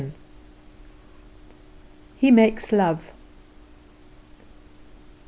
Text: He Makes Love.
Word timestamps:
He 2.17 2.31
Makes 2.31 2.71
Love. 2.71 3.13